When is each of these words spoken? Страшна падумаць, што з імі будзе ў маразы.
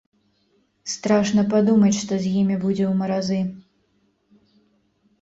Страшна 0.93 1.41
падумаць, 1.51 1.93
што 2.01 2.13
з 2.25 2.33
імі 2.41 2.59
будзе 2.65 2.85
ў 2.89 2.97
маразы. 3.05 3.41